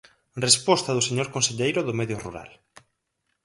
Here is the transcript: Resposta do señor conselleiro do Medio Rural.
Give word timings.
Resposta 0.47 0.89
do 0.93 1.05
señor 1.07 1.27
conselleiro 1.35 1.81
do 1.87 1.97
Medio 1.99 2.17
Rural. 2.25 2.49